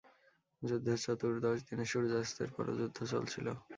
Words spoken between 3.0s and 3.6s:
চলছিল।